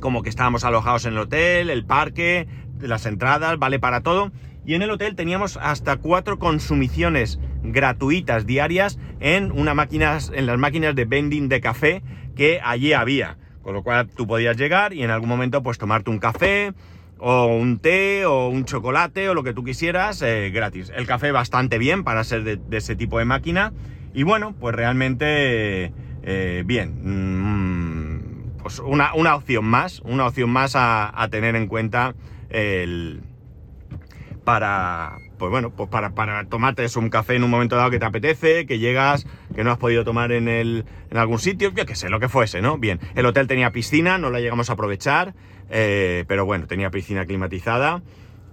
[0.00, 2.48] como que estábamos alojados en el hotel, el parque,
[2.80, 4.32] las entradas, vale para todo.
[4.66, 10.58] Y en el hotel teníamos hasta cuatro consumiciones gratuitas diarias en, una máquinas, en las
[10.58, 12.02] máquinas de vending de café
[12.34, 13.38] que allí había.
[13.62, 16.72] Con lo cual tú podías llegar y en algún momento pues tomarte un café
[17.18, 20.90] o un té o un chocolate o lo que tú quisieras eh, gratis.
[20.94, 23.72] El café bastante bien para ser de, ese tipo de máquina
[24.14, 25.92] y bueno, pues realmente
[26.22, 26.94] eh, bien.
[27.02, 32.14] Mm, pues una, opción más, una opción más a tener en cuenta
[32.50, 33.22] el,
[34.44, 38.06] para, pues bueno, pues para, para tomarte un café en un momento dado que te
[38.06, 41.94] apetece, que llegas, que no has podido tomar en, el, en algún sitio, yo qué
[41.94, 42.78] sé, lo que fuese, ¿no?
[42.78, 45.34] Bien, el hotel tenía piscina, no la llegamos a aprovechar,
[45.70, 48.02] eh, pero bueno, tenía piscina climatizada.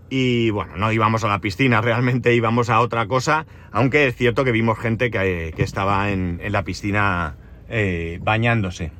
[0.09, 4.43] Y bueno, no íbamos a la piscina, realmente íbamos a otra cosa, aunque es cierto
[4.43, 7.35] que vimos gente que, estaba en, la piscina
[7.69, 8.91] eh, bañándose.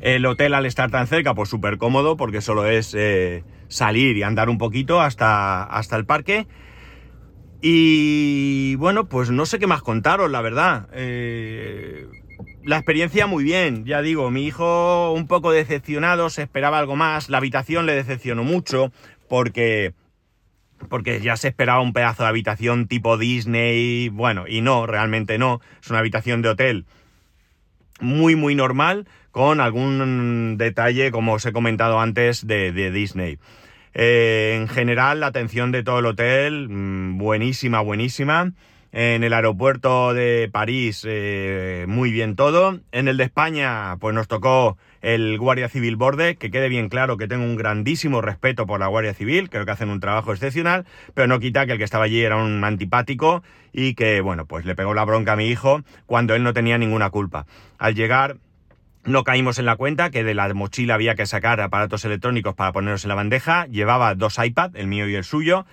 [0.00, 4.22] El hotel al estar tan cerca, pues súper cómodo, porque solo es eh, salir y
[4.22, 6.46] andar un poquito hasta, hasta el parque.
[7.60, 10.88] Y bueno, pues no sé qué más contaros, la verdad.
[10.92, 12.06] Eh,
[12.64, 17.28] la experiencia muy bien, ya digo, mi hijo un poco decepcionado, se esperaba algo más,
[17.28, 18.92] la habitación le decepcionó mucho
[19.28, 19.94] porque
[20.90, 25.60] porque ya se esperaba un pedazo de habitación tipo Disney, bueno, y no, realmente no,
[25.80, 26.86] es una habitación de hotel
[28.00, 33.36] muy muy normal con algún detalle como os he comentado antes de, Disney.
[33.92, 38.52] Eh, en general, la atención de todo el hotel, mm, buenísima, buenísima.
[38.92, 42.80] En el aeropuerto de París, eh, muy bien todo.
[42.92, 47.18] En el de España, pues nos tocó el Guardia Civil Borde, que quede bien claro
[47.18, 50.86] que tengo un grandísimo respeto por la Guardia Civil, creo que hacen un trabajo excepcional,
[51.12, 54.64] pero no quita que el que estaba allí era un antipático y que, bueno, pues
[54.64, 57.44] le pegó la bronca a mi hijo cuando él no tenía ninguna culpa.
[57.76, 58.38] Al llegar
[59.06, 62.72] no caímos en la cuenta que de la mochila había que sacar aparatos electrónicos para
[62.72, 63.66] ponerlos en la bandeja.
[63.66, 65.64] Llevaba dos iPads, el mío y el suyo.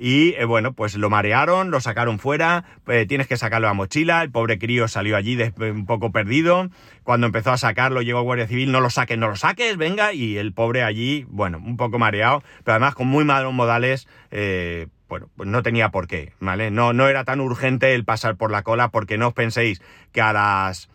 [0.00, 3.74] Y eh, bueno, pues lo marearon, lo sacaron fuera, eh, tienes que sacarlo a la
[3.74, 6.68] mochila, el pobre crío salió allí un poco perdido,
[7.02, 10.36] cuando empezó a sacarlo llegó Guardia Civil, no lo saques, no lo saques, venga, y
[10.36, 15.30] el pobre allí, bueno, un poco mareado, pero además con muy malos modales, eh, bueno,
[15.36, 16.70] pues no tenía por qué, ¿vale?
[16.70, 20.20] No, no era tan urgente el pasar por la cola porque no os penséis que
[20.20, 20.88] a las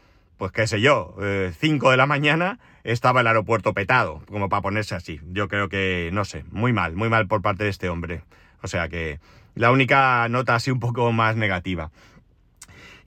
[0.44, 1.16] pues qué sé yo,
[1.58, 5.22] 5 eh, de la mañana estaba el aeropuerto petado, como para ponerse así.
[5.32, 8.24] Yo creo que, no sé, muy mal, muy mal por parte de este hombre.
[8.62, 9.22] O sea que
[9.56, 11.92] la única nota así un poco más negativa.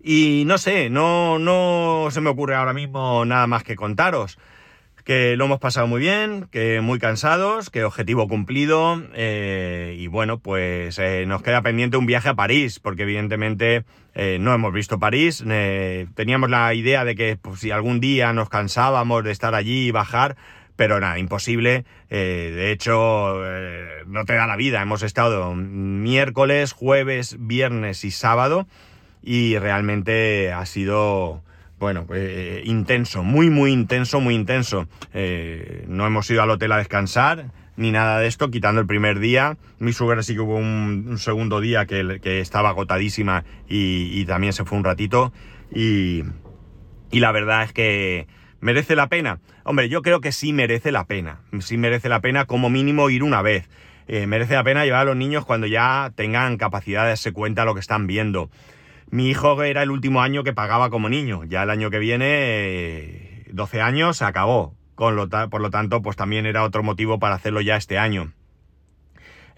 [0.02, 4.38] Y no sé, no, no se me ocurre ahora mismo nada más que contaros
[5.06, 10.40] que lo hemos pasado muy bien, que muy cansados, que objetivo cumplido eh, y bueno,
[10.40, 13.84] pues eh, nos queda pendiente un viaje a París, porque evidentemente
[14.16, 15.44] eh, no hemos visto París,
[16.16, 19.90] teníamos la idea de que pues, si algún día nos cansábamos de estar allí y
[19.92, 20.36] bajar,
[20.74, 23.40] pero nada, imposible, de hecho
[24.06, 28.66] no te da la vida, hemos estado miércoles, jueves, viernes y sábado
[29.22, 31.44] y realmente ha sido
[31.78, 34.88] bueno, eh, intenso, muy, muy intenso, muy intenso.
[35.12, 39.18] Eh, no hemos ido al hotel a descansar, ni nada de esto, quitando el primer
[39.18, 39.58] día.
[39.78, 44.78] Mi suegra sí que hubo un, segundo día que, estaba agotadísima y, también se fue
[44.78, 45.32] un ratito.
[45.70, 46.22] Y,
[47.12, 48.26] la verdad es que
[48.60, 49.40] merece la pena.
[49.64, 51.40] Hombre, yo creo que sí merece la pena.
[51.60, 53.68] Sí merece la pena como mínimo ir una vez.
[54.08, 57.64] Eh, merece la pena llevar a los niños cuando ya tengan capacidad de darse cuenta
[57.64, 58.50] lo que están viendo.
[59.10, 61.44] Mi hijo era el último año que pagaba como niño.
[61.44, 64.74] Ya el año que viene, 12 años, se acabó.
[64.94, 68.32] Con lo por lo tanto, pues también era otro motivo para hacerlo ya este año.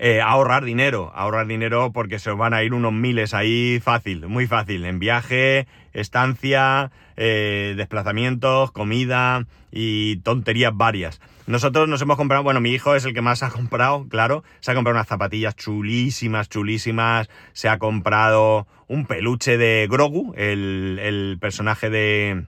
[0.01, 4.29] Eh, ahorrar dinero, ahorrar dinero porque se os van a ir unos miles ahí fácil,
[4.29, 11.21] muy fácil, en viaje, estancia, eh, desplazamientos, comida y tonterías varias.
[11.49, 14.71] Nosotros nos hemos comprado, bueno, mi hijo es el que más ha comprado, claro, se
[14.71, 21.91] ha comprado unas zapatillas chulísimas, chulísimas, se ha comprado un peluche de Grogu, el, personaje
[21.91, 22.45] de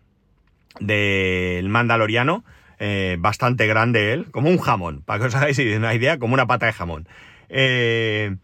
[0.79, 2.45] del Mandaloriano,
[2.79, 6.47] eh, bastante grande él, como un jamón, para que os hagáis una idea, como una
[6.47, 7.09] pata de jamón.
[7.51, 8.37] Eh,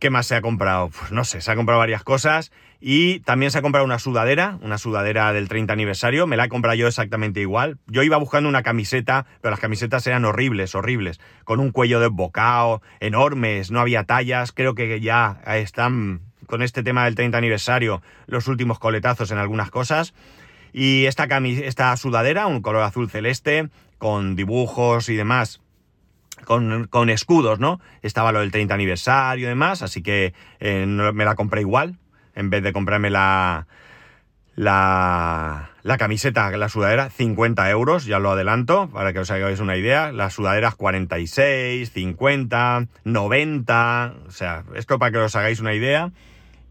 [0.00, 0.88] ¿Qué más se ha comprado?
[0.98, 4.58] Pues no sé, se ha comprado varias cosas y también se ha comprado una sudadera,
[4.62, 7.76] una sudadera del 30 aniversario, me la he comprado yo exactamente igual.
[7.86, 12.80] Yo iba buscando una camiseta, pero las camisetas eran horribles, horribles, con un cuello desbocado,
[13.00, 18.48] enormes, no había tallas, creo que ya están con este tema del 30 aniversario los
[18.48, 20.14] últimos coletazos en algunas cosas.
[20.72, 23.68] Y esta, esta sudadera, un color azul celeste,
[23.98, 25.60] con dibujos y demás,
[26.44, 27.80] con, escudos, ¿no?
[28.02, 31.96] Estaba lo del 30 aniversario y demás, así que eh, me la compré igual,
[32.34, 33.66] en vez de comprarme la,
[34.54, 39.76] la, la camiseta, la sudadera, 50 euros, ya lo adelanto, para que os hagáis una
[39.76, 40.12] idea.
[40.12, 46.10] Las sudaderas 46, 50, 90, o sea, esto para que os hagáis una idea.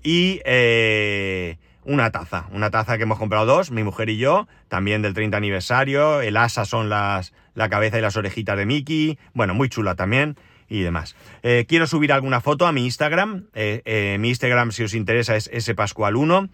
[0.04, 1.58] y eh,
[1.90, 5.36] una taza, una taza que hemos comprado dos, mi mujer y yo, también del 30
[5.36, 9.96] aniversario, el asa son las, la cabeza y las orejitas de Mickey, bueno, muy chula
[9.96, 10.38] también
[10.70, 11.16] y demás.
[11.42, 15.36] Eh, quiero subir alguna foto a mi Instagram, eh, eh, mi Instagram si os interesa
[15.36, 16.50] es spascual1,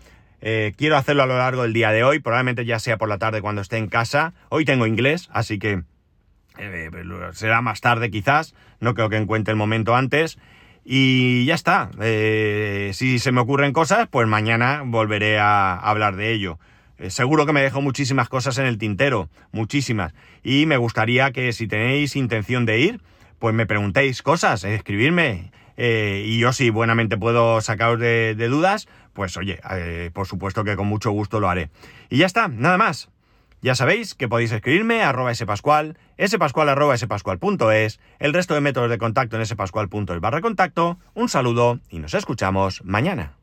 [0.77, 3.41] quiero hacerlo a lo largo del día de hoy, probablemente ya sea por la tarde
[3.41, 5.83] cuando esté en casa, hoy tengo inglés, así que
[7.33, 10.37] será más tarde quizás, no creo que encuentre el momento antes.
[10.87, 11.89] Y ya está.
[11.99, 16.59] Eh, si se me ocurren cosas, pues mañana volveré a hablar de ello.
[16.99, 20.13] Eh, seguro que me dejo muchísimas cosas en el tintero, muchísimas.
[20.43, 23.01] Y me gustaría que si tenéis intención de ir,
[23.39, 25.51] pues me preguntéis cosas, eh, escribirme.
[25.77, 29.59] y yo si buenamente puedo sacaros de dudas, pues oye,
[30.13, 31.69] por supuesto que con mucho gusto lo haré.
[32.09, 33.09] Y ya está, nada más.
[33.61, 38.89] Ya sabéis que podéis escribirme a arroba spascual, spascual arroba spascual.es, el resto de métodos
[38.89, 40.97] de contacto en spascual.es barra contacto.
[41.13, 43.33] Un saludo y nos escuchamos mañana.